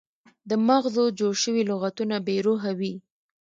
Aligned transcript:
د 0.49 0.51
مغزو 0.67 1.05
جوړ 1.19 1.33
شوي 1.43 1.61
لغتونه 1.71 2.15
بې 2.25 2.37
روحه 2.47 2.71
وي. 2.79 2.93